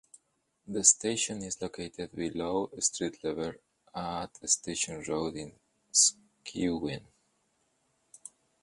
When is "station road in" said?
4.49-5.53